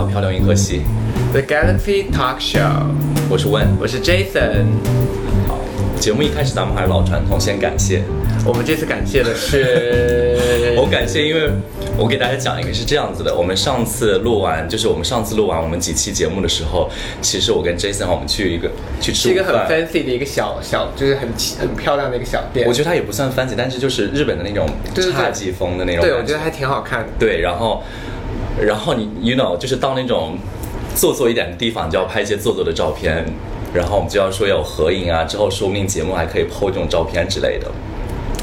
[0.00, 0.80] 到漂亮银河系
[1.32, 2.86] ，The Galaxy Talk Show，
[3.28, 3.66] 我是问。
[3.78, 4.64] 我是 Jason。
[5.46, 5.58] 好，
[6.00, 8.02] 节目一开始咱们还是老传统，先感谢。
[8.46, 10.38] 我们这次感谢的是
[10.80, 11.50] 我感谢，因为
[11.98, 16.88] 我给大家讲一个是这样子的，我们上次录完，就是我们上次录完我们几期节目的时候，
[17.20, 18.70] 其实我跟 Jason 我们去一个
[19.02, 19.54] 去吃是一个很。
[19.68, 21.28] fancy 的一个小小，就是很
[21.58, 22.66] 很漂亮的一个小店。
[22.66, 27.08] 我觉得它也不算 fancy，但是就是日本的那种侘寂风的那种对，感我觉得还挺好看的。
[27.18, 27.82] 对，然后，
[28.60, 30.36] 然后你 you know 就是到那种
[30.94, 33.24] 做作一点的地方，就要拍一些做作的照片，
[33.72, 37.70] 然后我们就要说要有合影啊，之后说不定节目还可以 PO 这种照片之类的。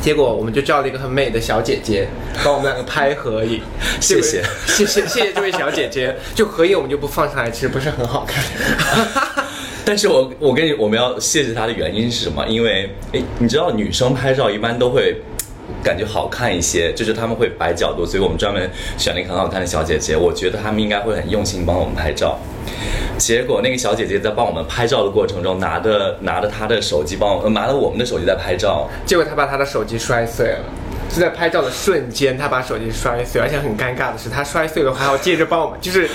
[0.01, 2.07] 结果我们就叫了一个很美的小姐姐
[2.43, 3.61] 帮我们两个拍合影，
[3.99, 6.15] 谢谢谢谢谢谢这位小姐姐。
[6.33, 8.43] 就合影我们就不放上来，其实不是很好看。
[9.83, 12.45] 但是我我跟你我们要谢谢她的原因是什么？
[12.47, 15.15] 因为诶，你知道女生拍照一般都会。
[15.83, 20.15] 感觉好看一些，就是他们会摆角度，所以我们专门选了一个很好看的小姐姐。
[20.15, 22.37] 我觉得他们应该会很用心帮我们拍照。
[23.17, 28.87] 结果那个小姐姐在帮我们拍照的过程中，拿着拿着她的手机帮我，呃拿着我们的手机在拍照。
[29.05, 30.59] 结果她把她的手机摔碎了。
[31.13, 36.09] 是在拍照的瞬间，他把手机摔碎，而且很尴尬的是，他摔碎了还要接着帮我们，就是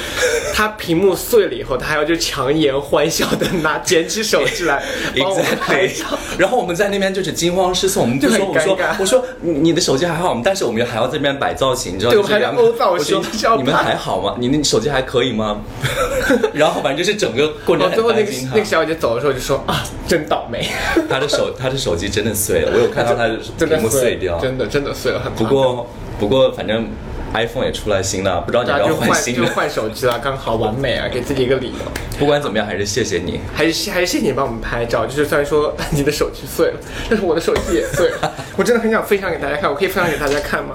[0.55, 4.83] 他屏幕碎了以后，他还要就强颜欢笑的拿捡起手机来
[5.19, 6.05] 帮我们拍照。
[6.39, 10.43] 然后我们在那边就是惊慌失措，我们就说我说我说你你的手机还好吗？
[10.45, 13.21] 但是我们还要这边摆造型，你知道吗对还要欧造型
[13.57, 14.37] 你们还好吗？
[14.39, 15.61] 你那手机还可以吗？
[16.53, 20.69] 然后反正就是整个过程然后最后那个那个小姐姐走的时候就说啊，真倒霉，
[21.09, 24.39] 他的手他的手机真的碎了，我有看到他的屏幕碎掉。
[24.39, 25.87] 真的真的碎了，很不过
[26.19, 26.89] 不过反正
[27.35, 29.41] iPhone 也出来新的，不知道你要不要新的。
[29.41, 31.79] 就换手机了，刚好完美啊，给自己一个理由。
[32.19, 33.41] 不管怎么样，还是谢谢你。
[33.55, 36.75] 还是还是谢谢你帮我们拍照，就是虽然说你的手机碎了，
[37.09, 38.33] 但是我的手机也碎了。
[38.57, 40.75] 我真的很想分享给大家看，我可以分享给大家看吗？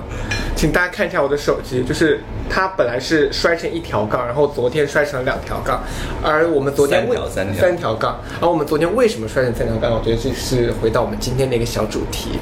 [0.56, 5.84] 请大家看一下我的手机，就是它本来是摔成一条杠，然后昨天摔成两条杠，
[6.24, 9.92] 而我们昨天为三条杠，而我们昨天为什么摔成三条杠？
[9.92, 12.40] 我觉得这是回到我们今天的一个小主题。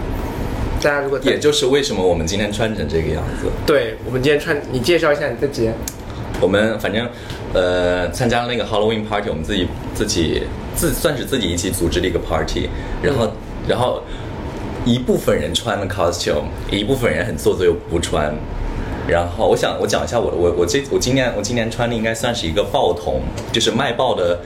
[0.86, 3.48] 大家如果也就是为什么我们今天穿成这个样子。
[3.66, 5.68] 对我们今天穿，你介绍一下你自己。
[6.40, 7.10] 我们反正
[7.56, 10.44] 呃参加了那个 Halloween party，我们自己自己
[10.76, 12.70] 自算是自己一起组织的一个 party，
[13.02, 13.32] 然后、
[13.68, 14.04] 然后
[14.86, 18.32] 一部分人穿了 costume，一部分人很做作又不穿。
[19.08, 24.40] 然后我想我讲一下我我我这我今年我今年穿的应该算是一个报童，就是卖报的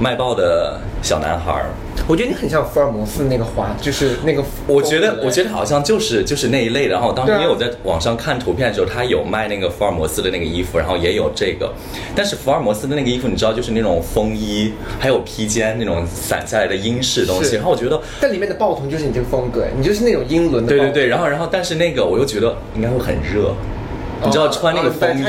[0.00, 1.66] 卖报的小男孩儿。
[2.08, 4.42] 我觉得你很像福尔摩斯那个花，就是那个。
[4.66, 6.94] 我觉得，我觉得得好像就是就是那一类的。
[6.94, 11.72] 然后我当时因为我在网上看图片的时候，他有卖那个福尔摩斯的那个衣服，然后也有这个。
[12.16, 17.54] 但是福尔摩斯的那个衣服，你知道，就是那种风衣，还有披肩那种散下来的英式东西。
[17.54, 20.70] 然后我觉得，但里面的报童就是你这个风格，你就是那种英伦的。
[20.70, 23.54] 对对对，然后然后但是那个我又觉得应该会很热。
[24.24, 25.24] 你知道穿那个哦风衣，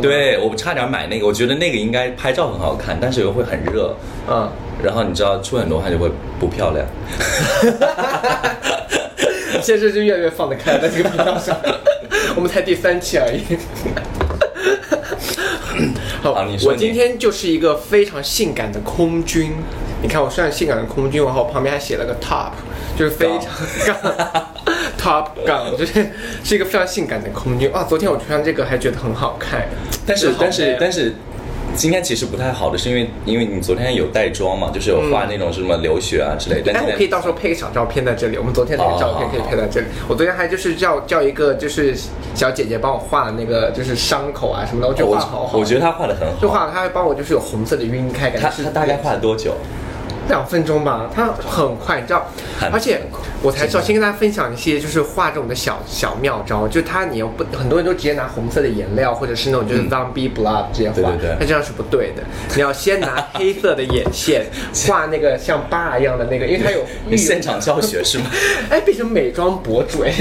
[0.00, 3.96] 对我差点买那个，我觉得那个应该拍照很好看，但是又会很热。
[4.28, 4.50] 嗯，
[4.82, 6.86] 然后你知道出很多汗就会不漂亮。
[9.62, 11.56] 现在就越来越放得开，在这个频道上，
[12.36, 13.42] 我们才第三期而已。
[16.22, 19.52] 好，好你说你我今天就是一个非常性感的空军。
[20.02, 22.52] 你看，我穿性感的空军，然后旁边还写了个 top，
[22.96, 23.52] 就是非常
[23.86, 23.96] 杠
[25.00, 26.06] top Gun，， 就是
[26.44, 27.86] 是一个非常性感的空军啊。
[27.88, 29.66] 昨天我穿这个还觉得很好看，
[30.06, 31.14] 但是但是但是是，
[31.76, 36.72] 今天其实不太好的是因为因为你昨天有带妆嘛，就是有画那种什么流血啊之类的。
[36.74, 38.36] 但哎，今天我可以到时候配个小照片在这里。
[38.36, 39.86] 我们昨天那个照片可以配在这里。
[40.08, 41.94] 我昨天还就是叫叫一个就是
[42.34, 45.50] 小姐姐帮我画那个就是伤口啊什么的，我觉得画好好。
[45.54, 46.34] 我我觉得她画的很好。
[46.40, 49.54] 就画，她还帮我就是有红色的晕开，感他觉她她大概画了多久？
[50.30, 52.24] 两分钟吧，它很快，你知道，
[52.72, 53.02] 而且
[53.42, 62.22] 我才知道，先跟大家分享一些就是画这种的小小妙招，就它你要不很多人都直接拿红色的颜料或者是那种就是 zombie blood 直接画，对对对那这样是不对的，
[62.54, 64.46] 你要先拿黑色的眼线
[64.86, 66.80] 画那个像疤一样的那个，因为它有
[67.10, 68.26] 你现场教学是吗？
[68.70, 70.14] 哎，变成美妆博主哎！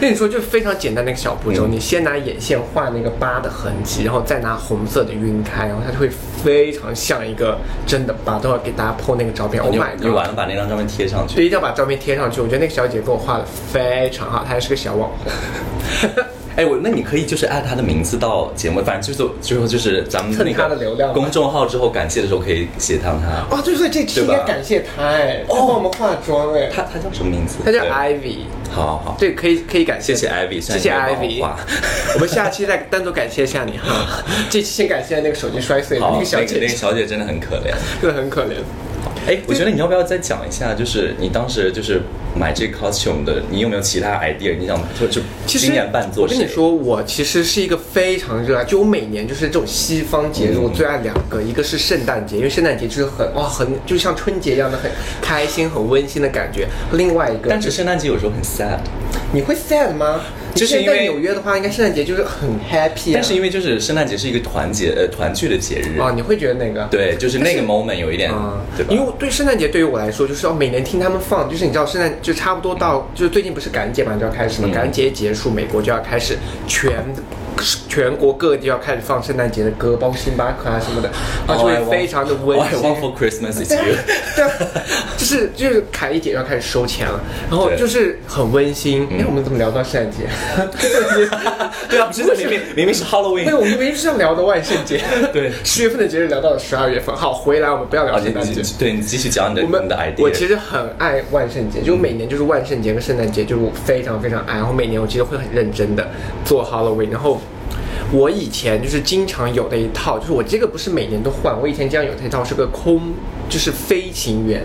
[0.00, 6.08] 跟你说，就非常简单的一个小步骤，嗯你先拿眼线画那个疤的痕迹，然后再拿红色的晕开，然后它就会
[6.44, 8.38] 非常像一个真的疤。
[8.38, 10.26] 等给大家 po 那个照片，Oh 你 my 你完！
[10.26, 11.36] 了把那张照片贴上去。
[11.36, 12.40] 对，一定要把照片贴上去。
[12.40, 16.24] 我觉得那个小姐给我画的非常好，她还是个小网红。
[16.56, 23.54] 哎，我那你可以就是按他的名字到节目，反正就是最后就是咱们蹭那个他的流量公众号之后感谢的时候可以写上他。
[23.54, 27.56] 哦，对对，这期应该感谢他哎，她帮我们化妆哎，他他叫什么名字？
[27.64, 28.38] 他叫 Ivy。
[28.72, 31.56] 好好好，对，可以可以感谢，谢谢 Ivy，谢谢 Ivy 帮
[32.16, 34.22] 我们下期再单独感谢一下你哈。
[34.48, 37.72] 这期先感谢那个手机摔碎的，那个小姐姐那个那个，小姐真的很可怜。
[38.00, 38.56] 真的很可怜。
[39.26, 42.00] 哎，我觉得你要不要再讲一下，就是你当时就是
[42.38, 44.56] 买这个 costume 的，你有没有其他 idea？
[44.56, 46.22] 你想就就今年扮作？
[46.22, 54.88] 我跟你说，我其实是一个非常热爱，就我每年就是这种西方节日，嗯我最爱两个，一个是圣诞节，因为圣诞节就是很哇很就像春节一样的很
[55.20, 56.68] 开心、很温馨的感觉。
[56.92, 58.78] 另外一个，但是圣诞节有时候很 sad，
[59.32, 60.20] 你会 sad 吗？
[60.56, 63.14] 就是因为纽约的话，应该圣诞节就是很 happy 啊。
[63.14, 66.86] 但是因为就是圣诞节是一个团结呃团聚的节日，哦，你会觉得哪个？
[66.90, 68.92] 对，就是那个 moment 有一点嗯，对吧？
[68.92, 76.36] 因为我对圣诞节对于我来说，就是要每年听他们放，就是你知道圣诞就差不多到，就是最近不是感恩节马上就要开始嘛，嗯感恩节一结束，美国就要开始
[76.66, 76.92] 全
[77.88, 81.10] 全国各地要开始放圣诞节的歌，包括星巴克啊什么的，
[81.46, 82.80] 然后就会非常的温 All I 馨。
[82.80, 83.94] want for Christmas is 对啊 you。
[84.36, 84.50] 对啊，
[85.16, 87.20] 就是就是凯莉姐要开始收钱了，
[87.50, 89.08] 然后就是很温馨。
[89.10, 90.28] 哎，我们怎么聊到圣诞节？
[91.88, 93.54] 对啊，不是明明明明是，Halloween 对。
[93.54, 95.00] 我们明明是要聊的万圣节。
[95.32, 97.14] 对十月份的节日聊到了十二月份。
[97.16, 98.68] 好，回来我们不要聊圣诞节你。
[98.78, 100.22] 对你继续讲你的我们你的 idea。
[100.22, 104.56] 我其实很爱万圣节，就每年就是万圣节跟圣诞节，就是我非常非常爱。
[104.56, 106.06] 然后每年我其实会很认真的
[106.44, 107.10] 做 Halloween。
[107.10, 107.40] 然后
[108.12, 113.14] 我以前就是经常有的一套，就是我这个不是每年都换，我以前经常有的一套是个空，
[113.48, 114.62] 就是飞行员，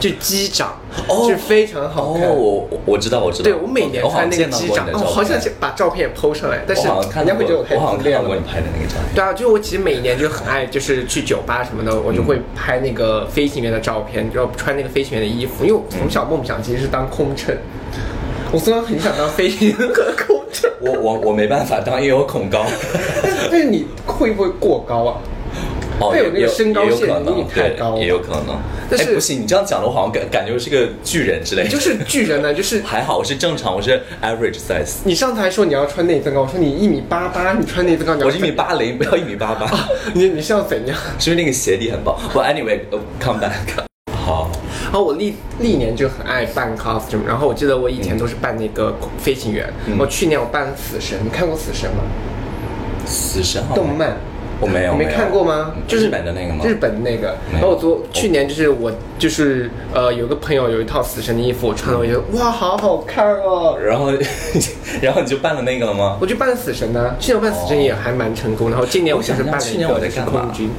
[0.00, 2.22] 就是机长，哦就是非常好看。
[2.22, 3.44] 哦，我我我知道我知道。
[3.44, 8.42] 对，我每年穿那个机长，哦，好想片把照片也 PO 上来，但是人家会觉得我太自恋了看到过你。
[8.42, 9.14] 拍的那个照片。
[9.14, 17.54] 对啊，就我其实每年就很爱，就是去酒吧什么的，我就会拍那个飞行员的照片，然后穿那个飞行员的衣服，因为我从小梦想其实是当空乘，
[18.52, 22.64] 我虽然很想当飞行员和空乘，我我我没办法当，因为我恐高。
[23.50, 25.18] 但是你会不会过高啊？
[26.00, 27.06] 哦，会有那个身高限制
[27.54, 28.58] 太高了也有可能。
[28.90, 31.68] 但是哎不行，你这样讲的，我好像感感觉我是个巨人之类的。
[31.68, 34.96] 就是巨人呢，就是还好，我是正常，我是 average size。
[35.04, 39.70] 你上次还说你要穿内增高，我说你一米八八，你穿内增高，你要我是一米八零，不要一米八八，
[40.14, 40.96] 你你是要怎样？
[41.18, 42.18] 是因为那个鞋底很薄。
[42.32, 43.84] 不，anyway，呃 come back。
[44.94, 52.04] 好，然后我历历年就很爱扮 costume，然后我记得我以前都是扮那个飞行员，嗯我去年我扮死神，你看过死神吗？
[53.04, 54.16] 死神动漫。
[54.60, 55.72] 我没有，你没看过吗？
[55.88, 56.64] 就是日本的那个吗？
[56.64, 57.34] 日本的那个。
[57.52, 63.76] 然后我昨去年就是我就是呃有个朋友有一套死神的衣服，我穿了我觉得哇好好看哦。
[63.84, 64.12] 然后，
[65.02, 66.18] 然后你就办了那个了吗？
[66.20, 70.70] 我去扮死神呢，去年我扮死神也还蛮成功，然后今年我就是办了一个空军。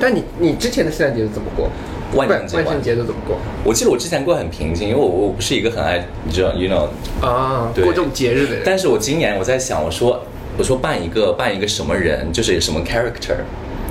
[0.00, 1.70] 但你你之前的圣诞节是怎么过？
[2.14, 3.36] 万圣节万圣节都怎么过？
[3.64, 6.88] 我记得我之前过很平静，因为我我不是一个很爱，你知道，you know，
[7.24, 8.62] 啊，对过这种节日的人。
[8.64, 10.22] 但是我今年我在想，我说
[10.58, 13.36] 我说扮一个扮一个什么人，就是什么 character。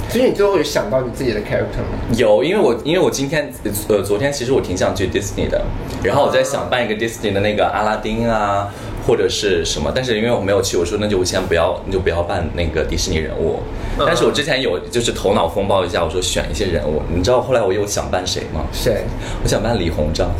[0.09, 1.99] 所以你最后有想到你自己的 character 吗？
[2.17, 3.51] 有，因为我因为我今天
[3.87, 5.61] 呃昨天其实我挺想去 Disney 的，
[6.03, 8.73] 然后我在想办一个 Disney 的那个阿拉丁啊，
[9.05, 13.59] 或者是什么，但是因为我没有去，我说那就先不要，你就不要办那个迪士尼人物。
[13.99, 18.61] 嗯但是我之前有就是头脑风暴一下，我说选一些人物，你知道后来我又想办谁吗？
[18.71, 19.03] 谁？
[19.43, 20.31] 我想办李鸿章，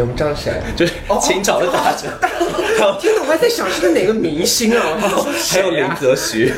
[0.00, 0.50] 李鸿章谁？
[0.74, 2.10] 就是清朝的大臣，
[2.98, 4.82] 天哪，我还在想是哪个明星 啊？
[5.50, 6.50] 还有林则徐。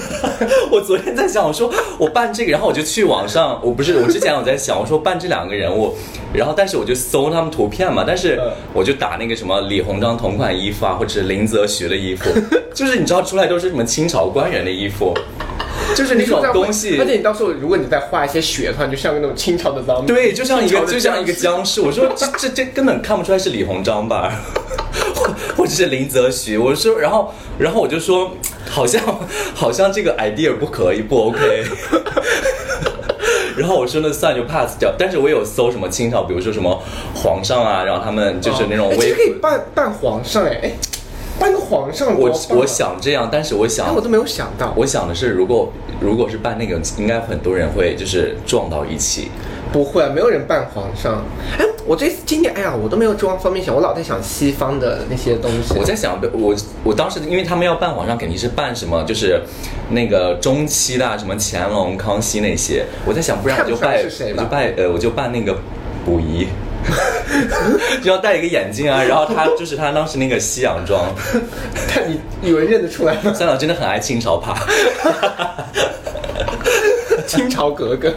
[0.72, 5.94] 我昨天在想，我说我办这个，然后我就去网上，我不是我之前我在想，我说办这两个人物，
[6.32, 12.30] 然后但是我就搜他们图片嘛，但是嗯我就打那个什么李鸿章同款衣服啊，或者是林则徐的衣服，
[12.72, 15.12] 就是你知道出来都是什么清朝官员的衣服，
[15.98, 17.04] 就是那种东西而。
[17.04, 20.06] 且你到时候如果你再画一些血的话，你就像个那种清朝的脏。
[20.06, 24.32] 对，就像一个就像一个僵僵尸，我说这这这根本看不出来是李鸿章吧，
[25.14, 28.30] 或或者是林则徐，我说，然后然后我就说，
[28.70, 29.02] 好像
[29.54, 31.64] 好像这个 idea 不可以，不 OK。
[33.56, 36.80] 然后我说那算就 pass 掉，但是我有搜什么清朝，比如说什么
[37.12, 40.70] 皇上啊，然后他们就是那种微哎其实可以扮扮皇上哎
[41.68, 49.28] 皇上多我我想这样，但是我想哎我都没有想到，我想的是，如果如果是办那个，应该很多人会就是撞到一起。
[49.70, 51.22] 不会啊，没有人扮皇上。
[51.58, 55.74] 哎，我这次今年哎呀，我都没有这方面想，我老在想西方的那些东西。
[55.78, 59.42] 我在想，我我当时因为他们要办皇上，肯定是办什么，就是
[59.90, 62.86] 那个中期的啊什么乾隆、康熙那些。
[63.04, 65.58] 我在想，不然我就拜，我就拜呃，我就扮那个
[66.06, 66.48] 溥仪。
[68.02, 71.04] 就要戴一个眼镜啊，然后他就是他当时那个西洋装，
[71.94, 73.32] 但你以为认得出来吗？
[73.34, 74.54] 三岛真的很爱清朝趴，
[77.26, 78.12] 清朝格格，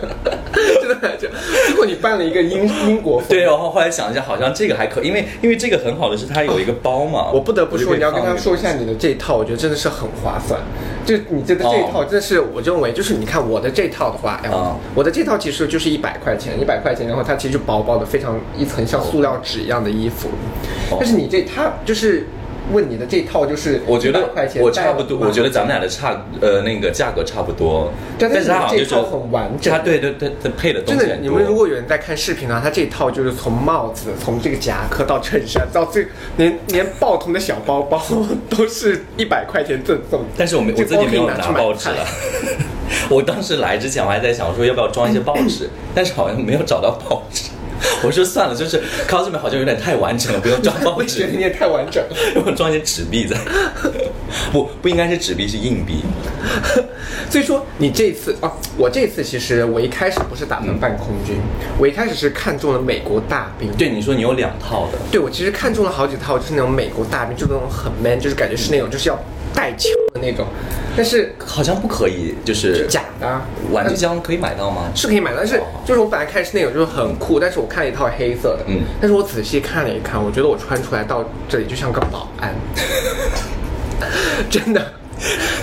[1.18, 3.28] 结果你办了一个英英国风。
[3.30, 10.60] 对，然后后来想一下，好像这个还可以，因为因为这个很好的是它有一个包嘛，我不得不说，你要跟他说一下你的这一套，我觉得真的是很划算。
[11.04, 20.30] 就你这个这一套，真的是我认为，就是你看我的这套的话，哎，哦我的这套其实就是一百块钱，一百块钱，然后它其实就薄薄的，非常一层像塑料纸一样的衣服。
[20.92, 22.28] 哦但是你这它就是
[22.72, 31.18] 问你的这套就是我觉得100块钱，我差不多，我觉得咱们俩的差呃那个价格差不多，对但是是他好像就是这套很完整他对对对，他配的东真的。
[31.18, 38.02] 你们如果有人在看视频啊，他这套就是从帽子，从这个夹克到衬衫，到最连连报童的小包包
[38.50, 40.26] 都是一百块钱赠送。
[40.38, 42.06] 但是我没我自己没有拿报纸了。
[43.10, 47.51] 我当时来之前我还在想说要不要装一些报纸，但是好像没有找到报纸。
[48.04, 52.16] 我说算了，就是 cosme 好像有点太完整了，不用装 报纸我觉得你，也太完整了。
[52.36, 53.38] 要不要装一些纸币在？
[54.52, 56.04] 不，不应该是纸币，是硬币。
[57.30, 61.38] 所以说你这次啊，我这次其实我一开始不是打算办空军，
[61.78, 63.72] 我一开始是看中了美国大兵。
[63.78, 69.18] 对，你说你有两套的，对，我其实看中了好几套，就是那种美国大兵，就那种很 man，就是感觉是那种就是要
[69.54, 70.46] 带球的那种，
[70.96, 73.46] 但是好像不可以，就是假的啊。
[73.72, 74.92] 玩具枪可以买到吗？
[74.96, 82.54] 是可以买，但是就是我本来看是那种就是很酷，但是我看了一套黑色的，嗯但是我仔细看了一看，我觉得我穿出来到这里就像个保安，
[84.50, 84.82] 真的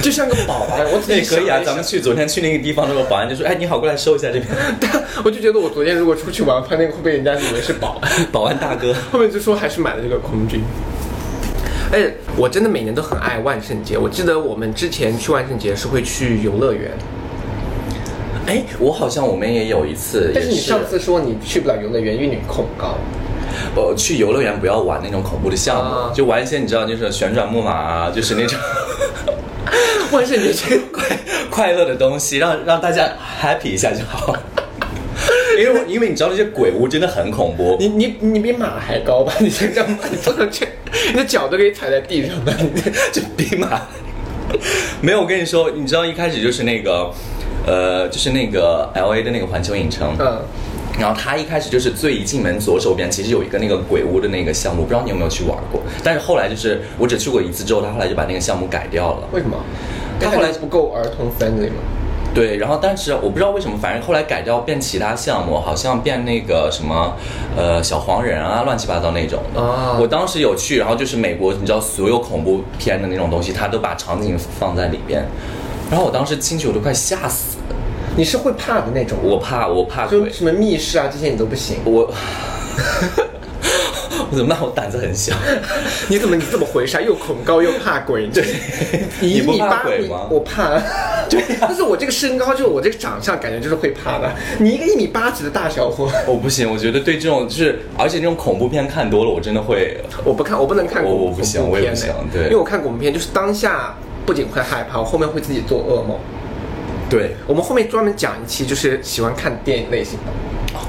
[0.01, 0.85] 就像个保安。
[0.93, 4.47] 我仔那细 可以啊，咱们去昨天去那个地方，那个保安就说：“哎，你好，过来收一下这边。
[4.81, 4.91] 但
[5.25, 8.11] 我就觉得我昨天如果出去玩，穿那个会被人家以为是保安。
[8.31, 10.63] ”保安大哥，后面就说还是买了这个空军。
[11.93, 13.97] 而且我真的每年都很爱万圣节。
[13.97, 16.91] 我记得我们之前去万圣节是会去游乐园，
[18.47, 22.97] 哎，我好像我们也有一次，但是你上次说你去不了游乐园，因为你恐高。
[23.75, 28.59] 呃去游乐园不要玩那种恐怖的项目，啊就玩一些你知道，就是旋转木马啊，就是那种
[30.13, 31.19] 万圣节这 快
[31.51, 33.09] 快乐的东西，让让大家
[33.41, 34.37] happy 一下就好。
[35.59, 39.33] 因为我因为你知道那些鬼屋真的很恐怖，你你你比马还高吧？
[39.41, 40.69] 你先这样，你不能去，
[41.13, 42.53] 你的脚都可以踩在地上的。
[42.61, 43.83] 你这就比马。
[45.03, 47.13] 没有，我跟你说，你知道一开始就是那个，
[47.67, 50.41] 呃，就是那个 L A 的那个环球影城，嗯，
[50.99, 55.83] 然后它一开始就是最一进门左手边，其实有一个那个鬼屋的那个项目，不知道你有没有去玩过？
[56.03, 59.29] 但是后来就是我只去过一次之后，他后来就把那个项目改掉了。
[59.33, 59.57] 为什么？
[60.19, 61.77] 他后来不够儿童 friendly 吗？
[62.35, 67.17] 对，然后但是我不知道为什么，反正后来改掉变其他项目，好像变那个什么，
[67.57, 69.61] 呃，小黄人啊，乱七八糟那种的。
[69.61, 75.25] 啊我当时有去，然后就是美国，你知道所有恐怖片的那种东西，他都把场景放在里边。
[75.91, 77.77] 然后我当时进去我都快吓死了，
[78.15, 79.19] 你是会怕的那种？
[79.23, 81.79] 我怕我怕鬼，就什么密室啊这些你都不行。
[81.85, 82.13] 我
[84.31, 84.59] 我怎么办？
[84.63, 85.35] 我胆子很小。
[86.09, 87.01] 你怎么你这么回事啊？
[87.01, 88.27] 又恐高又怕鬼？
[88.29, 88.45] 对，
[89.21, 90.81] 你一米八，你鬼吗我怕。
[91.29, 94.33] 对但是我这个身高，就是我这个长相，感觉就是会怕的。
[94.59, 103.95] 你一个一米八几的大小伙，我不行，我觉得对这种就是，而且这种恐怖片看多了，我真的会我不看，我不能看我恐我不行我也不行对因为我看恐怖片就是当下
[104.25, 106.19] 不仅会害怕，我后面会自己做噩梦。
[107.09, 107.35] 对。
[107.47, 110.25] 我们后面专门讲一期，就是喜欢看电影类型的。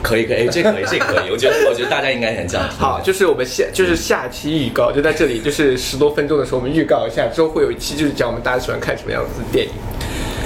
[0.02, 2.78] 可以可以，哎，这可以这可以，我觉得 我觉得大家应该很想听。
[2.78, 9.72] 好，就是我们下就是下期预告，就在这里，就是十多分钟的时候，我们预告一下，之后会有一期就是讲我们大家喜欢看什么样子的电影。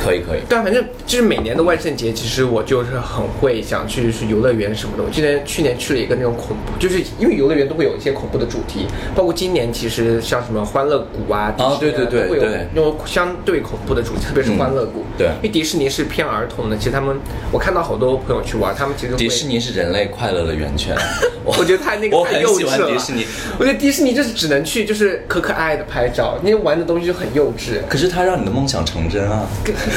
[0.04, 0.40] 可以可以。
[0.50, 5.04] 对啊，反正就是每年的万圣节，其实我就是很会想去去游乐园什么的。
[5.04, 15.00] 我今年去年去了一个那种恐怖，就是因为游乐园都会有一些恐怖的主题，包括今年其实像什么欢乐谷啊，迪士尼啊对对对都会有对那种相对恐怖的主题，特别是欢乐谷。
[15.00, 17.16] 嗯对因为迪士尼是偏儿童的，其实他们
[17.52, 20.96] 我看到好多朋友去玩，他们其实迪士尼是人类快乐的源泉，
[21.46, 22.72] 我我觉得太那个我很喜太幼稚了。
[22.72, 23.26] 欢迪士尼，
[23.60, 27.80] 我觉得迪士尼就是只能去就是可可爱爱的拍照，那些玩的东西就很幼稚。
[27.88, 29.48] 可是它让你的梦想成真啊！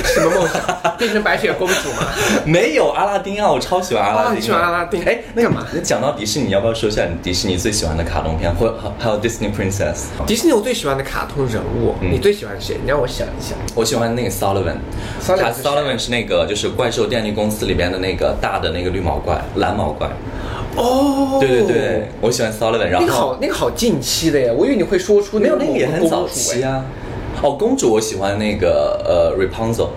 [0.02, 0.96] 跟什么梦想？
[0.96, 2.06] 变成白雪公主吗？
[2.44, 4.30] 没有阿拉丁啊，我超喜欢阿拉丁。
[4.30, 10.04] 啊你喜欢阿拉丁哎，那干嘛那讲到迪士尼，要不要说一下你迪士尼最喜欢的卡通片，或还有 Disney Princess？
[10.26, 12.76] 迪士尼我最喜欢的卡通人物，嗯你最喜欢谁？
[12.82, 13.56] 你让我想一想。
[13.74, 20.08] 我喜欢那个谁 Sullivan 是那个就是怪兽电力公司里边的那个大的那个绿毛怪，蓝毛怪。
[20.76, 26.84] 哦对对对，我喜欢 Sullivan，然后那个好，那个好近期的耶，我以为你会说出没有那个个也很早期啊。
[27.42, 29.88] 哦，公主我喜欢那个呃 Rapunzel，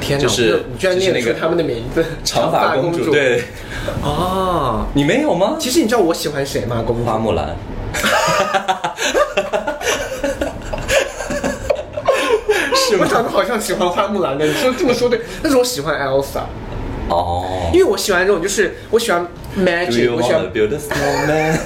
[0.00, 3.10] 天哪，就是你居然念得出他们的名字， 长发公主。
[3.10, 3.44] 对，
[4.02, 5.56] 哦，你没有吗？
[5.58, 6.82] 其实你知道我喜欢谁吗？
[6.86, 7.56] 公主花木兰。
[12.74, 13.04] 是吗？
[13.04, 16.42] 我长得好像喜欢花木兰的，你说这么说对，但是我喜欢 Elsa，
[17.08, 17.70] 哦。
[17.72, 21.58] 因为我喜欢这种，就是我喜欢 Do magic，you 我喜欢 build a snowman？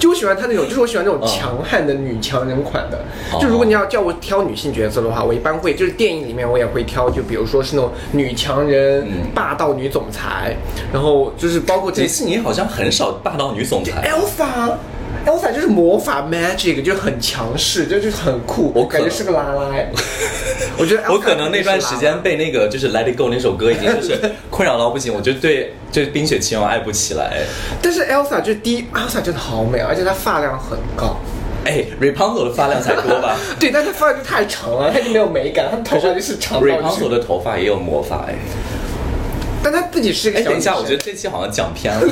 [0.00, 2.98] 就我喜欢她那种，就是我喜欢那种强悍的女强人款的。
[3.38, 10.56] 就如果你要叫我挑女性角色的话，我一般会就是电影里面我也会挑，就比如说是那种女强人、嗯霸道女总裁，
[10.92, 14.10] 然后就是包括这迪士尼好像很少霸道女总裁。
[14.10, 14.72] Elsa。
[15.26, 19.90] Elsa 就是魔法 magic，就是很强势，就就是很酷，我感觉是个拉拉哎。
[20.78, 24.18] 我觉得我可能那段时间被那个就是《Let It Go》那首歌已经就是
[24.50, 27.42] 困扰到不行，我就对这《冰雪奇缘》爱不起来。
[27.82, 31.16] 但是 Elsa 就第一，Elsa 真的好美，而且她发量很高。
[31.62, 38.34] 哎，Rapunzel 的发量才多吧 对，但她发量就太长了，她就没有美感，他头发就是长到？Rapunzel 的头发也有魔法哎。
[39.62, 42.02] 但他自己是一个哎，等一下，我觉得这期好像讲偏了。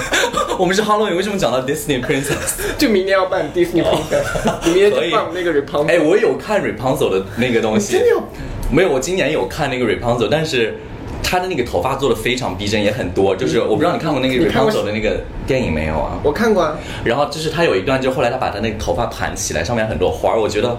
[0.58, 2.56] 我们是 Halloween，为什么讲到 Disney Princess？
[2.76, 4.22] 就明年要办 Disney Princess，
[4.64, 5.86] 你明年 可以就办那个 Rapunzel。
[5.88, 8.22] 哎，我有看 Rapunzel 的那个东西，真的有
[8.70, 8.90] 没有？
[8.90, 10.76] 我今年有看那个 Rapunzel，但是
[11.22, 13.34] 他的那个头发做的非常逼真，也很多。
[13.34, 16.20] 就是我不知道你看过那个 Rapunzel 的那个电影没有啊？
[16.22, 20.38] 我看过啊，然后就是他有一段，就后来他把他那个头发盘起来，上面很多花儿。
[20.38, 20.76] 我觉得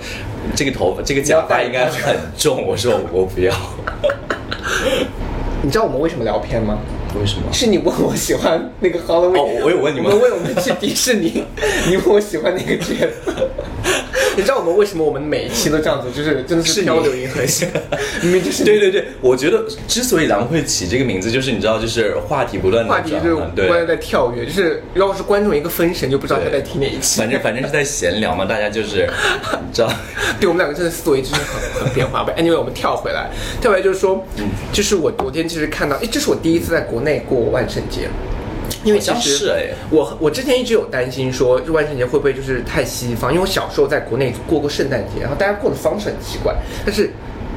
[0.55, 2.63] 这个头发这个假发应该很重。
[2.67, 3.51] 我说我不要，
[5.63, 6.79] 你知道我们为什么聊偏吗？
[7.19, 7.43] 为什么？
[7.53, 11.43] 是你问我喜欢那个 Halloween，哦我有问你们我们问我们去迪士尼，
[11.87, 13.49] 你问我喜欢哪个角色？
[14.35, 17.67] 你知道我们为什么我们每一期都这样子，就是真的是漂流银河系，
[18.23, 23.61] 明明就是对对对，我觉得之所以咱们会起这个名字，就是你知道，就是话题不断的话题就不。
[23.67, 27.19] 断地在跳跃，就是要是观众一个分神就不知道他在听哪一期。
[27.19, 29.09] 反正反正是在闲聊嘛，大家就是，
[29.67, 29.91] 你知道，
[30.39, 32.23] 对我们两个真的思维就是很很变化。
[32.23, 34.25] 不，anyway，我们跳回来，跳回来就是说，
[34.71, 38.09] 就是我昨天其实看到，哎，这是我第一次在国内过万圣节。
[38.83, 43.31] 因为其实是哎我我之前一直有担心说，这万圣节会不会就是太西方？
[43.31, 47.11] 因为我小时候在国内过过圣诞节，然后大家过的方式很奇怪，但是。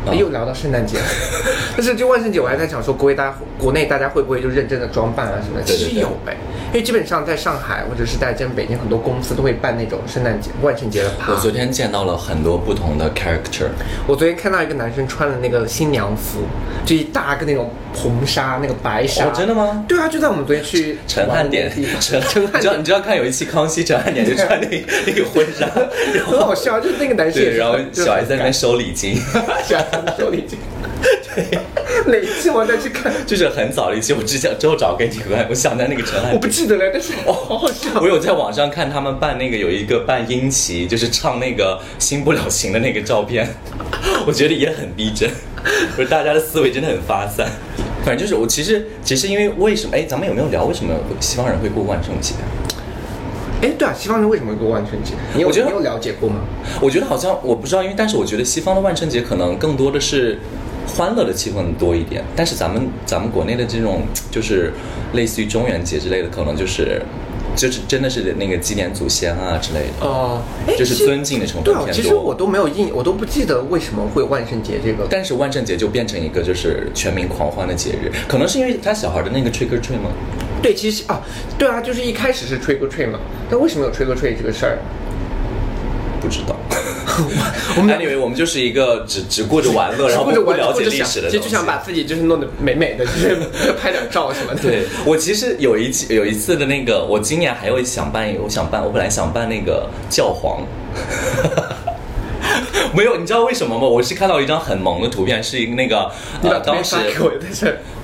[0.06, 1.04] 啊又聊到圣诞节了，
[1.74, 5.64] 但是就万圣节，我还在想说，国内大家国内大家会不会就认真的装扮啊什么的？
[5.64, 6.36] 其实有哎，
[6.68, 11.32] 因为基本上在上海或者是在真北京，很多公司都会办那种圣诞节、万圣节的趴。
[11.32, 13.68] 我昨天见到了很多不同的 character，
[14.06, 16.40] 我昨天看到一个男生穿了那个新娘服，
[16.84, 19.26] 就一大个那种红纱，那个白纱。
[19.26, 21.70] 哦真的吗对啊，就在我们昨天去陈汉典
[22.00, 25.66] 陈 陈汉典你知道你知道看有一期康熙，陈汉典就穿那那个婚纱，
[26.26, 29.16] 很好笑，就是那个男生对，然后很小 S 在那边收礼金，
[29.66, 30.58] 小 S 在收礼金。
[31.34, 31.58] 对，
[32.06, 33.12] 哪一期我再去看？
[33.26, 37.88] 就是很早的一期，我只想之后找给你看，我想在那个陈汉我不记得了，但是哦，好好笑。
[38.00, 43.48] 我有在网上看他们办那个有一个办殷琦，就是唱那个《新不了情》的那个照片，
[44.26, 45.28] 我觉得也很逼真，
[45.97, 47.49] 不是大家的思维真的很发散。
[48.04, 52.35] 反正就是我其实其实因为为什么哎，咱们有没有聊为什么西方人会过万圣节？
[53.62, 55.14] 哎，对啊，西方人为什么会过万圣节？
[55.35, 56.40] 你有我觉得你有了解过吗？
[56.83, 60.38] 我觉得好像我不知道，因为但是我觉得西方的万圣节可能更多的是
[60.87, 64.70] 欢乐的气氛多一点，但是咱们咱们国内的这种就是
[65.14, 67.00] 类似于中元节之类的，可能就是
[67.56, 70.06] 就是真的是那个祭奠祖先啊之类的。
[70.06, 72.34] 哦，哎就是尊敬的成分对啊，其实我。
[72.34, 75.06] 都没有印，我都不记得为什么会有万圣节这个。
[75.08, 80.10] 但是万圣节就变成一个就是全民狂欢的节日，可能是因为他小孩的那个 trick or treat 吗？
[80.60, 81.22] 对，其实啊，
[81.56, 84.78] 对啊，就是一开始是 trick or treat 嘛，但为什么有 trick or treat 这个事儿？
[87.77, 91.37] 我们 anyway，我们就是一个只只顾着玩乐，然后不不了解历史的东西。
[91.37, 93.37] 其实就想把自己就是弄得美美的，就是
[93.81, 94.61] 拍点照什么的。
[94.62, 100.66] 对我其实有一期有一次的那个，我今年还会想办我想办，我本来想办那个教皇。
[102.94, 103.85] 没有，你知道为什么吗？
[103.87, 106.09] 我是看到一张很萌的图片，是一个那个
[106.42, 106.94] 呃，当时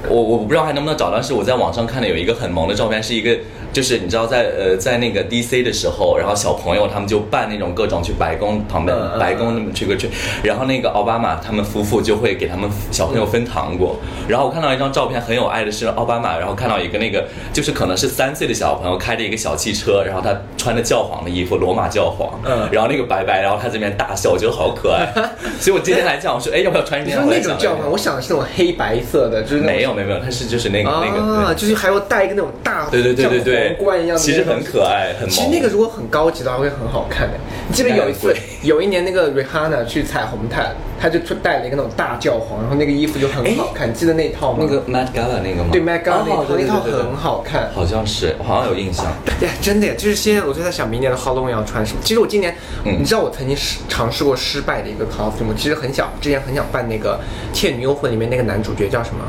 [0.08, 3.38] 我，我我不知道还能不能找到，是我在网上看的有一个很萌的照片，是一个
[3.72, 10.08] 就是你知道在呃在那个 DC 的时候，然后小朋友他们就扮那种各种去白宫旁边白宫那么去个去，
[10.42, 13.96] 然后那个奥巴马他们夫妇就会给他们小朋友分糖果，
[14.28, 22.68] 然后我看到一张照片很有爱的是奥巴马，然后看到一个那个就是可能是三岁的小朋友开着一个小汽车，然后他穿着教皇的衣服，罗马教皇，嗯。
[22.72, 25.06] 然后那个白白，然后他这边大笑，我觉得好可爱，
[25.60, 27.16] 所以我今天来讲，我说哎要不要穿这件？
[27.18, 35.30] 你说那种教皇，我想的是那种黑白色的，就是没有没有没有，他是就是那个、那个啊，就是还要戴一个那种大对对对对对，像皇冠一样的，其实很可爱，很萌。
[35.30, 37.34] 其实那个如果很高级的话，会很好看的。
[37.68, 43.88] 你 记得有一次有一年那个 Rihanna 去彩虹毯，她就带了一个那种大教皇，然后那个衣服就很好看。
[43.88, 44.58] 你记得那套吗？
[44.60, 45.70] 那个 Met Gala 那个吗？
[45.72, 47.70] 对 Met Gala 那套哦对对那套对对很好看。
[47.74, 49.06] 好像是，我好像有印象。
[49.06, 52.00] 呀，真的呀，就是现在我就在想明年的 Halloween 要穿什么。
[52.04, 57.18] 其实我今年，嗯你知道我曾经试尝试过失败的一个 costume，我其实很想，之前很想扮那个
[57.56, 59.24] 《倩女幽魂》里面那个男主角叫什么？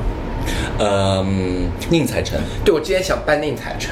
[0.79, 3.91] 嗯，宁采臣，对，我之前想扮宁采臣，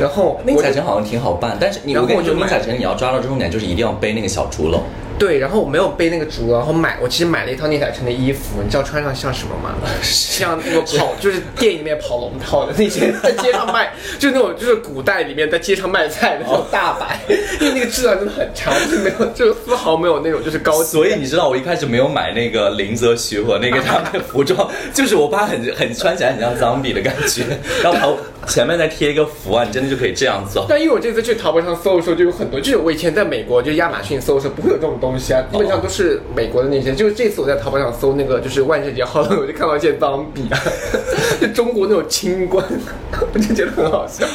[0.00, 4.80] 然后宁采臣好像挺好办，但是你然后我跟你说，我就买宁采臣你要抓到重点，就是一定要背那个小竹篓。
[5.18, 9.74] 对，然后我没有背那个竹，然后买我其实买了一套聂采臣的衣服，你知道穿上像什么吗？
[10.00, 17.20] 像那个跑，就是电影里面跑龙套的那些，在街上卖，就那种就是古代里面在街上卖菜的那种大白，
[17.60, 20.90] 因为那个质量真的很差，就是没有，就是丝毫没有那种就是高级。
[20.90, 27.44] 所以你知道我一开始没有买那个林则徐和那个他们的服装，就是我怕很很穿起来很像脏比的感觉，
[27.82, 30.66] 然后头前面再贴一个符啊，你真的就可以这样做。
[30.68, 36.94] 但因为我这次去淘宝上搜的时候，就有很多，就是我以前在美国就亚马逊搜的时候不会有这种东西啊，基本上都是美国的那些。
[36.94, 40.58] 就是这次我在淘宝上搜那个就是万圣节好了，我就看到一些脏笔啊，
[41.40, 42.64] 就中国那种清官，
[43.32, 44.26] 我就觉得很好笑。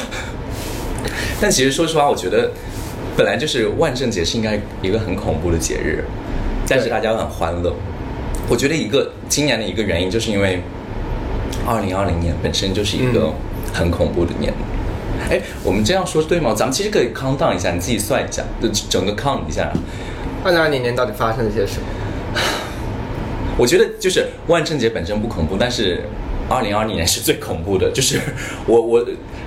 [1.40, 2.50] 但其实说实话，我觉得
[3.16, 6.04] 本来就是万圣节是应该一个很恐怖的节日，
[6.68, 7.74] 但是大家都很欢乐。
[8.48, 10.62] 我觉得一个今年的一个原因，就是因为
[11.66, 13.34] 二零二零年本身就是一个嗯
[13.76, 14.52] 很恐怖的年。
[15.30, 16.54] 哎、我们这样说对吗？
[16.54, 19.72] 咱们其实可以 count down 一下，你自己算一下，就整个 count 一下。
[20.44, 21.86] 二零二零年到底发生了些什么？
[23.58, 26.02] 我觉得就是万圣节本身不恐怖，但是
[26.48, 28.20] 二零二零年是最恐怖的，就是
[28.66, 29.04] 我我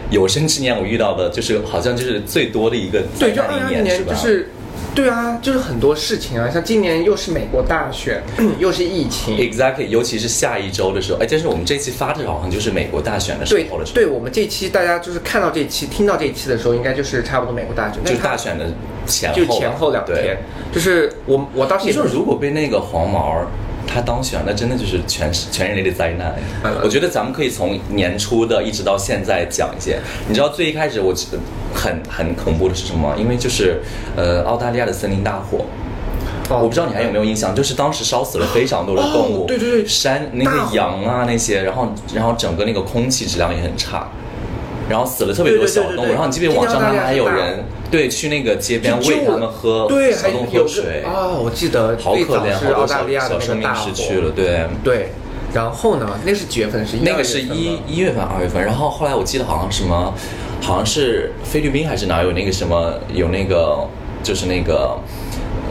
[0.09, 4.11] 有生之年我遇到的，就是好像就是最多的一个对，就灾难二零二零一年是吧？
[4.11, 4.49] 年就是，
[4.95, 8.21] 对啊，就是很多事情啊，像今年又是美国大选，
[8.59, 18.65] 又是疫情，Exactly，尤其是下一周的时候，哎，但是我们这期发的好像就是美国大选的时候了，对，我们这期大家就是看到这期、听到这期的时候，应该就是差不多美国大选，就是大选的
[19.05, 20.37] 前后就，前后两天，
[20.73, 23.47] 就是我我当时也你说如果被那个黄毛儿
[23.91, 26.35] 他当选，那真的就是全全人类的灾难。
[26.63, 29.99] 嗯我觉得咱们可以从年初的一直到现在讲一些。
[30.27, 31.13] 你知道最一开始我
[31.73, 33.15] 很很恐怖的是什么？
[33.17, 33.81] 因为就是
[34.15, 35.65] 呃澳大利亚的森林大火。
[36.49, 44.07] 哦我不知道你还有没有印象，就是当时烧死了非常多的动物，哦对对对山那个羊啊那些，然后然后整个那个空气质量也很差，
[44.89, 54.67] 然后死了特别多小动物，对对对对对然后你记不记得网上他们还有人对去那个街边喂他们喝对，还小动物有个喝水，哦，我记得好可怜，是好多小澳大利亚的小生命那个大火失去了，对。
[54.83, 55.09] 对，
[55.53, 56.85] 然后呢，那是几月份？
[56.85, 60.13] 是一那个是一一月份、二月份，然后后来我记得好像什么，
[60.61, 63.87] 好像是菲律宾还是哪有那个什么有那个
[64.21, 64.99] 就是那个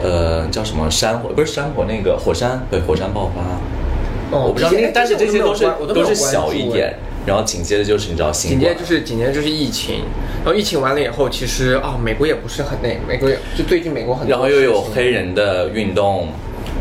[0.03, 10.03] 呃叫什么山火，不是山火，那个火山对火山爆发，哦我不知道，那但是这些都是都都是小一点，然后紧接着就是你知道紧接着就是紧接着就是疫情，
[10.43, 16.29] 然后疫情完了以后，其实啊、美国也不是很那，美国也就最近美国很多然后又有黑人的运动，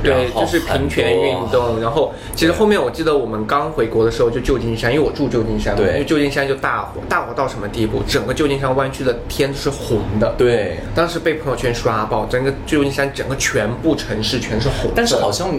[0.02, 1.34] 对，就是平权运。
[1.50, 1.80] 动。
[1.80, 8.02] 然后其实后面我记得我们刚回国的时候，就旧金山，因为我住旧金山嘛，对因为旧金山就大火，大火到什么地步？
[8.06, 14.92] 整个旧金山湾区的天都是红的。，对，当时被朋友圈刷爆，整个旧金山整个全部城市全是红的。
[14.96, 15.50] 但是好像，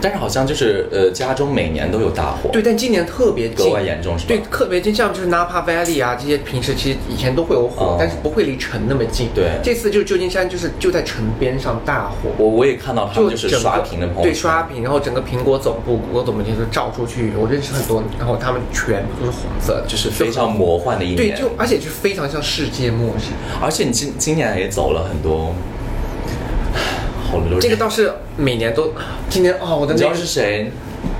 [0.00, 4.28] 但是好像就是呃，加州每年都有大火，对，但今年特别格外严重是吧？
[4.28, 7.96] 对，特别近，像就是 Napa Valley 啊，这些平时其实以前都会有火，哦。
[7.98, 9.28] 但是不会离城那么近。
[9.34, 9.50] 对。
[9.62, 12.30] 这次就是旧金山，就是就在城边上大火。
[12.38, 21.16] 我我也看到他们就是刷屏的朋友对刷屏，然后整个苹果总部、谷歌总部就是照出去，我认识很多，然后他们全部都是红色的，就是非常魔幻的一年。
[21.16, 23.32] 对，就而且就非常像世界末日。
[23.60, 25.54] 而且你今今年也走了很多，
[27.30, 27.40] 好。
[27.60, 28.92] 这个倒是每年都，
[29.28, 30.70] 今年哦，我的你知道是谁？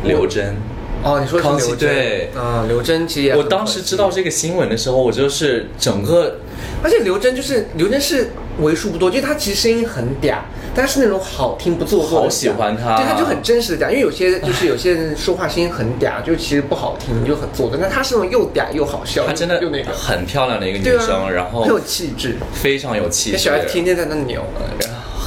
[0.04, 0.56] 刘真。
[1.04, 6.38] 哦，你说康熙是刘真对啊，刘真其实也我当时知道这个新闻的时候，我就是整个
[6.82, 10.38] 而且刘真就是刘真是为数不多，就是他其实声音很嗲，
[10.74, 12.22] 但是是那种好听不做作。
[12.22, 17.78] 好喜欢他对，他就很真实的嗲，因为有些就是有些人说话声音很嗲，就其实不好听，就很做作。
[17.80, 24.42] 但他是那种又嗲又好笑，她真的又那个，很漂亮的一个女生，啊，然后很有气质，非常有气质那小，孩天天在那扭。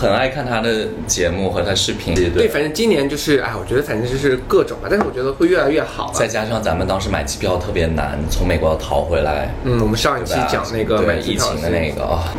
[0.02, 2.16] 很爱看他的节目和他视频。
[2.16, 6.28] 对，对，反正今年就是，哎，我觉得反正就是各种吧，但是我觉得会越来越好再。
[6.28, 12.34] 加上咱们当时买机票特别难，从美国要逃回来，嗯，我们上一期讲那个对疫情的那个啊，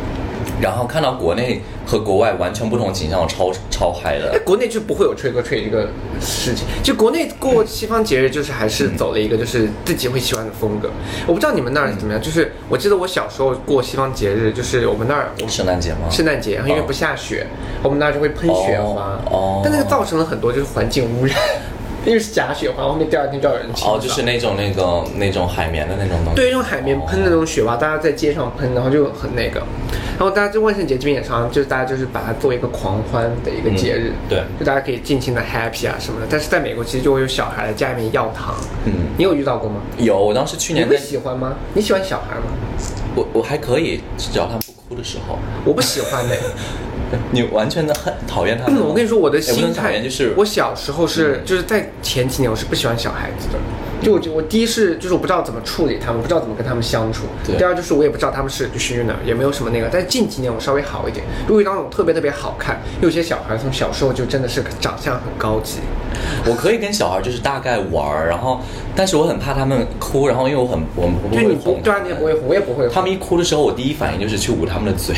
[0.61, 5.89] 然后看到国内和国外完全不同的景象，我超超嗨哎的。，国内就不会有吹歌吹这个
[6.21, 6.65] 事情。
[6.81, 10.89] 就国内过西方节日，就是还是走了一个就是自己会喜欢的风格。
[11.27, 16.09] 我不知道你们那儿怎么样，就是我记得我小时候过西方节日，就是我们那儿圣诞节吗？
[16.09, 17.45] 圣诞节，因为不下雪，
[17.81, 19.19] 我们那儿就会喷雪花。
[19.63, 21.35] 但那个造成了很多就是环境污染，
[22.05, 26.35] 因为是假雪花，后面第二天就要有人清扫哦，就是那种那个那种海绵的那种东西。
[26.35, 29.61] 对，用海绵喷的那种雪花，大家在街上喷，然后就很那个。
[30.17, 36.27] 然后大家就万圣节这边也常常就是大家就是把它作为一个狂欢的一个节日，嗯对就大家可以尽情的 happy 啊什么的。
[36.29, 39.77] 但是在美国其实就会有小孩来家里面要糖，嗯你有遇到过吗？
[39.97, 41.55] 有，我当时去你会年在，喜欢吗？
[41.73, 42.43] 你喜欢小孩吗？
[43.15, 45.39] 我我还可以，只要他们不哭的时候。
[45.65, 46.35] 我不喜欢的、
[47.31, 48.79] 你完全的很讨厌他们。
[48.79, 53.59] 嗯我跟你说，我的心态就是我小时候是、就是在前几年我是不喜欢小孩子的。
[54.01, 57.23] 就我就我第一是就是我不知道怎么处理他们，不知道怎么跟他们相处。
[57.45, 59.87] 对第二就是我也不知道他们是就是哪，也没有什么那个。
[59.89, 65.79] 但是近几年我稍微好一点，如果遇到那种特别特别好看，有些小孩从小时候就真的是长相很高级。
[66.45, 68.59] 我可以跟小孩就是大概玩儿，然后
[68.95, 72.93] 但是我很怕他们哭，然后因为我很我们不就会哄你不对啊，你也不会哄，我也不会哄。
[72.93, 75.15] 他们一哭的时候，我第一反应就是去捂他们的嘴，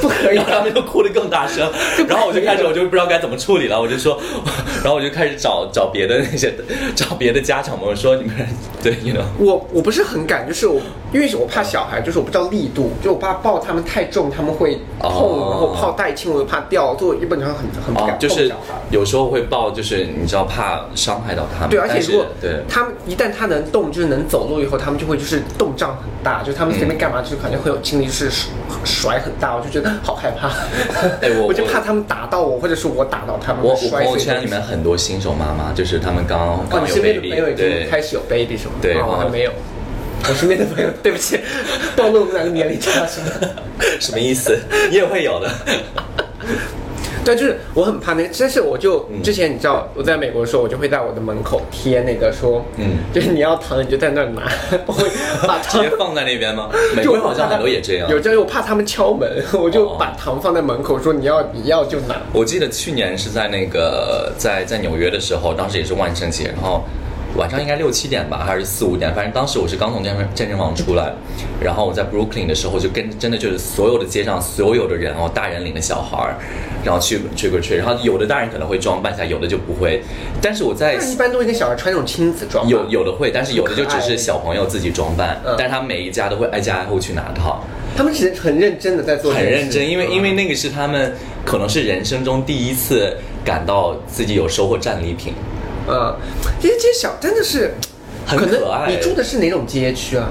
[0.00, 1.70] 不可以然后他们就哭得更大声，
[2.08, 4.20] 然后我就开始我就不知道该怎么处理了，我就说，
[4.82, 6.52] 然后我就开始找找别的那些
[6.94, 8.34] 找别的家长们，我说你们
[8.82, 10.80] 对，you know，我我不是很敢，就是我
[11.12, 18.52] 因为我怕小孩，就是我不知道力度，就我怕抱他们太重，他们会痛，哦然后抱太轻我又怕掉，所以我基本上很很不敢，哦就是。
[18.90, 28.48] 有时候会抱，就是你知道怕伤害到他们，对，而且如果对他们一旦他能动，就是能走路以后，他们就会就是动胀很大，就是他们随便干嘛，就是感觉会有精力是甩
[28.84, 30.48] 甩很大，我就觉得好害怕。
[31.20, 33.62] 哎我 我就怕他们打到我，或者是我打到他们。
[33.62, 38.74] 我朋友圈里面很多新手妈妈，就是他们刚哦，刚有你身边的 baby，朋友已对经开始有 baby 是吗？
[38.80, 39.52] 对哦我还哦没有。
[40.28, 41.38] 我身边的朋友，对不起，
[41.96, 43.50] 暴露我们两个年龄差是吗？
[44.00, 44.58] 什么意思？
[44.90, 45.50] 你也会有的。
[47.24, 54.50] 对，就是我很怕那个，但是我就、嗯之前你知道我在美国的时候，我就会在我的门口贴那个说，嗯就是你要糖你就在那儿拿，
[54.86, 55.06] 我会
[55.46, 56.70] 把直糖接放在那边吗？
[56.96, 58.08] 美国好像很多也这样。
[58.08, 62.16] 有这样，我怕他们敲门，我就哦把糖放在门口，说你要你要就拿。
[62.32, 66.82] 我记得去年是在那个在在纽约的时候，当时也是万圣节，然后
[67.36, 71.12] 晚上应该六七点吧，还是四五点，反正当时我是刚从健身健身房出来，
[71.60, 76.34] 然后我在 Brooklyn 的时候，就跟真的就是所有的街上所有的人哦，大人领着小孩儿，
[76.82, 80.02] 然后去 trick or treat，然后有的大人可能会装扮一下，有的就不会，
[80.42, 87.62] 但是我在一般都会跟小孩穿那种亲子装吧，有有的会，但是有的就只是小朋友自己装扮嗯，但是他每一家都会挨家挨户去拿套。
[87.96, 91.12] 他们是很认真的在做很认真，因为嗯因为那个是他们
[91.44, 95.34] 可能是人生中第一次感到自己有收获战利品。
[95.88, 96.16] 嗯，
[96.60, 97.74] 这些街小真的是
[98.26, 100.28] 很可爱你住的是哪种街区啊？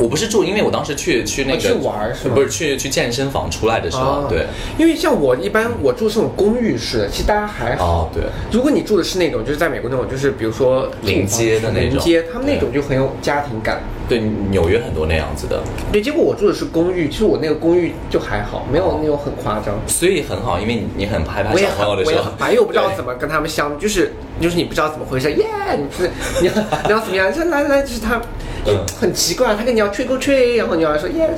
[0.00, 4.46] 我不是住，因为我当时去去那个、哦去玩是吗不是去去健身房出来的时候，哦对，
[4.78, 7.84] 因为像我一般我住是那种公寓式的，其实大家还好。
[7.84, 13.80] 哦对，如果你住的是那种就是在美国那种，就是比如说临街的那种临街，他们那种就很有家庭感。
[14.08, 19.78] 对，纽约很多那样子的，对，结果我住的是公寓，其实我那个公寓就还好，没有那种很夸张。
[19.86, 25.44] 所以很好，因为你你很害怕小朋友的时候很我也很，怕，因为我不知道怎么跟他们相，就是就是你不知道怎么回事，耶，
[25.76, 26.52] 你不是你要
[26.86, 27.32] 你要怎么样？
[27.32, 28.20] 就来来，就是他，
[28.66, 31.28] 嗯很奇怪，他跟你要吹够吹，然后你要说耶，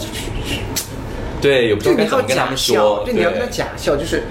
[1.40, 4.22] 对，有不知道该怎么跟他们假笑，说，就你要跟他假笑，就是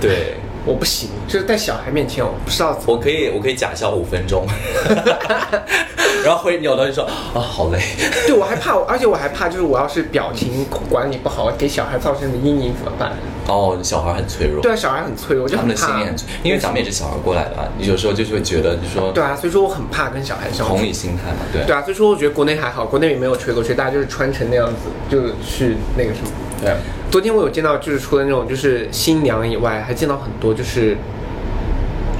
[0.00, 0.34] 对。
[0.64, 2.94] 我不行，就是在小孩面前我不知道怎么。
[2.94, 4.46] 我可以，我可以假笑五分钟，
[6.24, 7.78] 然后会扭头就说啊，好累。
[8.26, 13.12] 对，我还怕，而且我还怕，就是我要是表情管理不好，给小孩造成的阴影怎么办？
[13.46, 15.88] 哦，小孩很脆弱，对啊，小孩很脆弱，我就他很怕。
[15.88, 20.82] 们的心也很脆，因为咱们也是小孩过来的啊，你有时候就是会觉得，就说对啊，所以说我很怕跟小孩相处同。
[20.82, 26.28] 理心态嘛，对对啊，所以说我觉得国内还好，国内也没有吹过吹，大家就是穿成那样子，就去那个什么。
[26.60, 26.74] 对。
[27.10, 30.96] 昨天我有见到，就是除了那种就是新娘以外，还见到很多就是，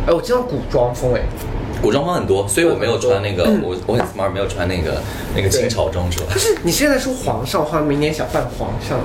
[0.07, 1.20] 哎，我见到古装风哎，
[1.83, 5.03] 古装风很多，所以我没有穿那个，嗯我我很 smart，没有穿那个
[5.37, 6.40] 那个清朝装出来就。
[6.40, 8.98] 是你现在说皇上，好像明年想扮皇上，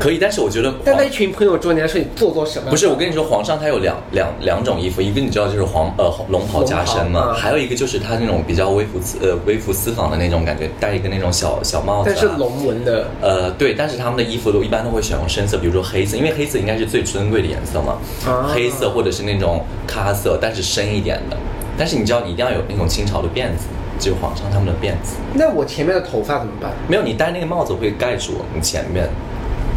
[0.00, 2.70] 可以，但是我觉得但在一群朋友中，你还说你做做什么？
[2.70, 12.12] 不是，我跟你说，皇上他有两两两种衣服，一个你知道就是黄呃龙袍加身嘛，还有一个就是他那种比较微服私呃微服私访的那种感觉，戴一个那种小小帽子、啊。
[12.14, 21.36] 但是龙纹的，呃，对，但是他们的衣服都一般都会选用深色，比如说黑色，因为黑色应该是最尊贵的颜色嘛，啊黑色或者是那种咖色，但是深一点的。
[21.78, 25.16] 但是你知道，你一定要有那种清朝的辫子，只有皇上他们的辫子。
[25.32, 26.72] 那我前面的头发怎么办？
[26.86, 29.08] 没有，你戴那个帽子会盖住你前面，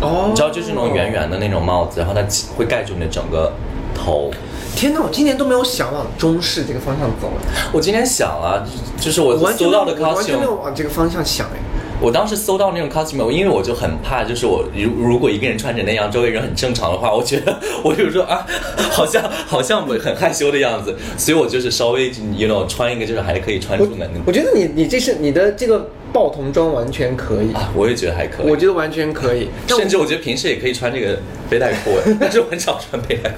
[0.01, 1.11] 哦你知道，就是那种圆。
[1.11, 2.21] 圆的那种帽子，然后它
[2.57, 3.53] 会盖住你的整个
[3.93, 4.31] 头。
[4.75, 8.65] 天哪，我今年都没有想往中式这个方向走哎，我今天想啊，
[8.99, 11.59] 就是我搜到的没有我完全没有 costume，往这个方向想哎。
[12.01, 18.45] 我当时搜到那种 costume，因为我就很怕，就是我如如果一个人穿着那样，周围人很正常的话，我觉得 我就说啊，
[18.89, 28.49] 好像好像我很害羞的样子，所以我就是稍微 you know 穿一个就是还可以穿出门的我觉得你你这是你的这个报童装完全可以，啊，我也觉得还可以。
[28.49, 29.49] 我觉得完全可以。
[29.67, 31.17] 甚至我觉得平时也可以穿这个
[31.49, 33.37] 背带裤，但 是我很少穿背带裤，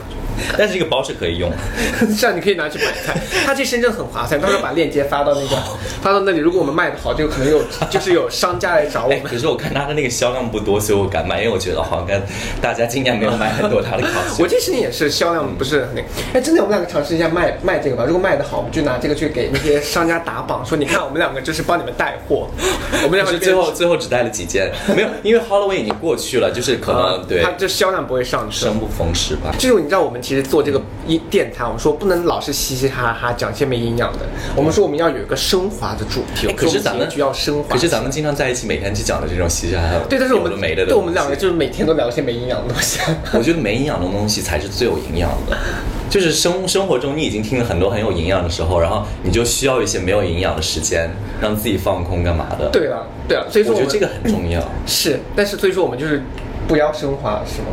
[0.58, 1.58] 但是这个包是可以用的。
[2.20, 5.56] 这样你可以拿去买菜，它这深圳很划算，到时候把链接发到那个
[6.02, 9.24] 发到那里，如果我们卖的好，就可能有就是有商家来找我哎，们。
[9.24, 12.22] 可是我看它的那个销量不多，所以我敢买，因为我觉得好像
[12.62, 14.42] 大家今年没有买很多它的 costume。
[14.42, 18.04] 我这十年也是销量不是很那个，哎，真的，我们两个尝试一下卖卖这个吧。
[18.06, 22.48] 如果卖的好，我们就拿这个去给那些商家打榜，说你看我们两个就是帮你们带货，
[23.04, 28.70] 我们两个最后最后只带了几件，没有，因为 Halloween 已经过去了，就是可能对它这销量不会上升。
[28.70, 29.54] 生不逢时吧。
[29.58, 34.20] 就是你知道，我们其实做这个一电台，我们说不能老是嘻嘻哈哈讲些没营养的，
[34.56, 36.48] 我们说我们要有一个升华的主题。
[36.48, 37.76] 哎可是咱们就要升华。
[37.76, 43.00] 可是咱们经常在一起，每天去讲的这种嘻嘻哈哈，对，但是我们没的的，对我们两个就是每天都聊一些没营养的东西。
[43.34, 45.58] 我觉得没营养的东西才是最有营养的。
[46.10, 51.10] 就是生生活中你已经听了很多很有营养的时候，然后你就需要一些没有营养的时间，
[51.42, 54.62] 让自己放空干嘛的。，对啊，对啊，所以说们我觉得这个很重要。
[54.86, 56.22] 是，但是所以说我们就是
[56.68, 57.68] 不要升华，是吗？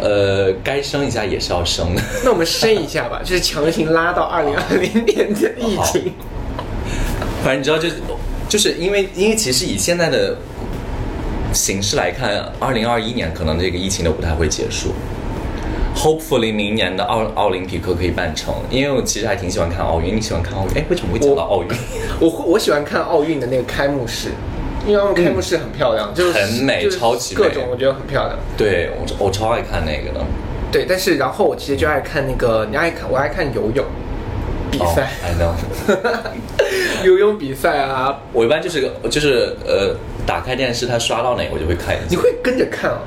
[0.00, 2.02] 呃，该升一下也是要升的。
[2.24, 6.12] 那我们升一下吧， 就是强行拉到二零二零年的疫情。
[7.42, 7.88] 反正你知道就，
[8.48, 10.36] 就是因为因为其实以现在的
[11.52, 14.92] 形势来看，二零二一年可能这个疫情都不太会结束。
[15.96, 20.16] Hopefully 明年的奥奥林匹克可以办成，因为我其实还挺喜欢看奥运。
[20.16, 20.74] 你喜欢看奥运？
[20.74, 21.68] 哎，为什么会讲到奥运？
[22.20, 24.30] 我会我喜欢看奥运的那个开幕式，
[24.86, 28.38] 因为他们开幕式很漂亮，就是很美超级美各种我觉得很漂亮。
[28.56, 30.24] 对我我超爱看那个的
[30.70, 33.84] 对，但是然后我其实就爱看那个，你爱看我爱看游泳
[34.70, 35.52] 比赛，I know。
[37.04, 39.94] 游泳比赛啊，我一般就是个就是呃，
[40.26, 42.04] 打开电视，他刷到哪个我就会看一下。
[42.08, 42.98] 你会跟着看啊？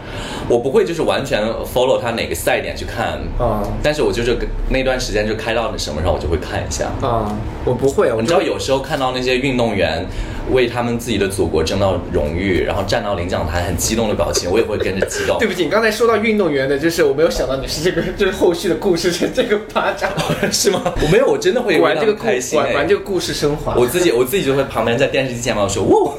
[0.48, 1.42] 我不会就是完全
[1.74, 4.38] follow 他哪个赛点去看啊但是我就是
[4.70, 6.86] 那段时间就开到那什么时候我就会看一下。
[7.02, 10.06] 啊，我不会，我你知道有时候看到那些运动员
[10.52, 15.48] 为他们自己的祖国争到荣誉，然后站到领奖台很激动的表情，我也会跟着激动 对。
[15.48, 20.12] 不起，你刚才说到运动员的，就是我没有想到你是这个， 就是后续的故事是这个发展。
[20.52, 20.82] 是吗？
[21.02, 23.74] 我没有，我真的会为他果然这个开心、果然哎这个故事升华。
[23.76, 26.12] 我自己我自己就会旁边在电视机前面我说哇，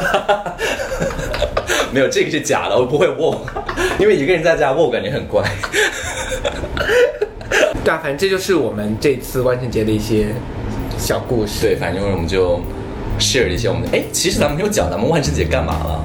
[1.92, 3.40] 没有这个是假的，我不会握，
[3.98, 5.42] 因为一个人在家握，我感觉很怪。
[7.82, 10.28] 对啊，反正这就是我们这次万圣节的一些
[10.98, 11.66] 小故事。
[11.66, 12.60] 对，反正我们就
[13.18, 16.04] share 一些我们的哎，其实咱们没有讲咱们万圣节干嘛了，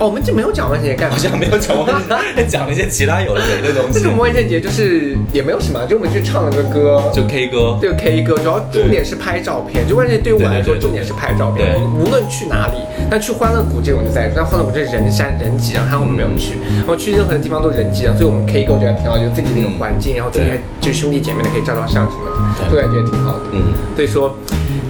[0.00, 1.22] 哦，我们就没有讲万圣节干嘛好？
[1.22, 7.78] 像没有讲万圣节，讲了一些其他有的没的东西这种，万圣节就是也没有什么，就我们去唱了个歌，就 K 歌。
[7.80, 9.88] 对 K 歌，主要重点是拍照片。
[9.88, 11.74] 就万圣节对于我来说，重点是拍照片。
[11.94, 12.74] 无论去哪里，
[13.12, 16.56] 但去欢乐谷这种就在，但欢乐谷这人山人挤啊，然后我们没有去。
[16.78, 22.24] 然后去任何的地方都人挤人，所以我们 K 歌我觉得挺好，就自己那个环境，然后自己还就兄弟姐妹的可以照照相什么
[22.56, 23.40] 的，对都感觉挺好的。
[23.52, 23.60] 嗯，
[23.94, 24.34] 所以说，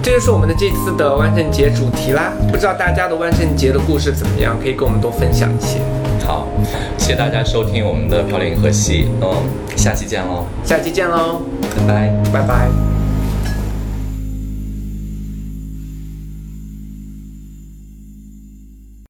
[0.01, 2.31] 这就是我们的这次的万圣节主题啦。
[2.49, 5.79] 不知道大家的万圣节的故事怎么样，可以跟我们多分享一些。
[6.25, 6.47] 好，
[6.97, 9.27] 谢谢大家收听我们的漂亮银河系，嗯，
[9.75, 11.41] 下期见喽，下期见喽，
[11.75, 12.13] 拜拜。
[12.31, 12.92] 拜拜。